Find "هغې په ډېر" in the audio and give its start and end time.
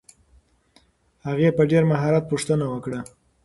1.27-1.83